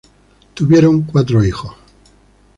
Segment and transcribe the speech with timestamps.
[0.55, 1.75] Tuvieron cuatro hijo.